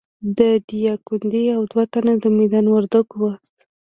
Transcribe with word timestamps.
د 0.37 0.39
ډایکنډي 0.67 1.43
او 1.55 1.61
دوه 1.71 1.83
تنه 1.93 2.13
د 2.23 2.25
میدان 2.37 2.65
وردګو 2.69 3.15
وو. 3.19 3.31